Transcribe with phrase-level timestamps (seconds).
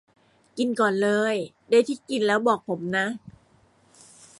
[0.57, 1.35] กินก่อนเลย
[1.69, 3.05] ได้ที่กินแล้วบอกผมนะ